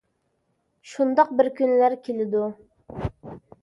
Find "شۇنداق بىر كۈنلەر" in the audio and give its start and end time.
0.93-1.99